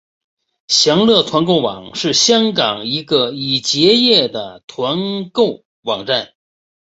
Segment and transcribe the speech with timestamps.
[0.67, 6.33] 享乐团购网是香港一个已结业的团购网站。